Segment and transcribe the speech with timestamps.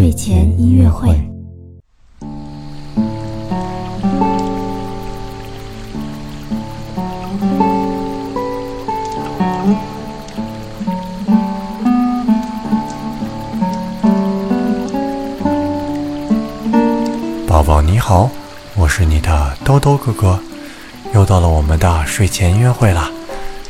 [0.00, 1.14] 睡前音乐会。
[17.46, 18.30] 宝宝你好，
[18.76, 20.40] 我是你的兜兜哥哥，
[21.12, 23.10] 又到了我们的睡前音乐会了。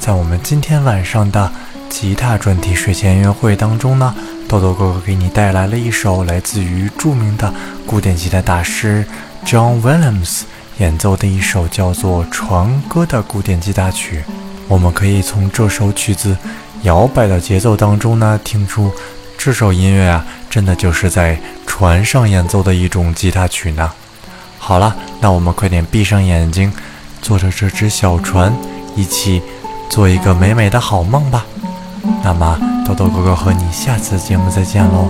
[0.00, 1.52] 在我们今天晚上的
[1.88, 4.12] 吉他专题睡前音乐会当中呢，
[4.48, 7.52] 豆豆哥哥给你带来了一首来自于著名的
[7.84, 9.04] 古典吉他大师
[9.44, 10.42] John Williams
[10.78, 14.22] 演奏的一首叫做《船歌》的古典吉他曲。
[14.68, 16.36] 我们可以从这首曲子
[16.82, 18.92] 摇摆的节奏当中呢，听出
[19.36, 23.90] 这首音乐啊，真的就是在船上演奏的一种吉他曲呢。
[24.58, 26.72] 好了，那我们快点闭上眼睛，
[27.20, 28.54] 坐着这只小船，
[28.94, 29.42] 一起
[29.90, 31.44] 做一个美美的好梦吧。
[32.22, 35.08] 那么，豆豆哥哥和你下次节目再见喽。